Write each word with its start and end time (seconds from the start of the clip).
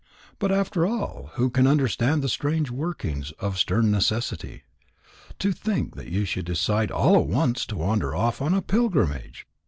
But 0.39 0.51
after 0.51 0.87
all, 0.87 1.29
who 1.35 1.51
can 1.51 1.67
understand 1.67 2.23
the 2.23 2.27
strange 2.27 2.71
workings 2.71 3.33
of 3.33 3.59
stern 3.59 3.91
necessity? 3.91 4.63
To 5.37 5.51
think 5.51 5.93
that 5.95 6.07
you 6.07 6.25
should 6.25 6.45
decide 6.45 6.89
all 6.89 7.17
at 7.21 7.27
once 7.27 7.67
to 7.67 7.75
wander 7.77 8.15
off 8.15 8.41
on 8.41 8.55
a 8.55 8.63
pilgrimage! 8.63 9.45